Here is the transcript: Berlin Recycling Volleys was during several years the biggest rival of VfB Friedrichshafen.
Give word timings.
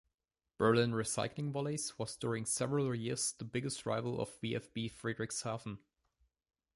Berlin 0.57 0.93
Recycling 0.93 1.51
Volleys 1.51 1.99
was 1.99 2.15
during 2.15 2.43
several 2.47 2.95
years 2.95 3.33
the 3.33 3.45
biggest 3.45 3.85
rival 3.85 4.19
of 4.19 4.29
VfB 4.41 4.91
Friedrichshafen. 4.93 5.77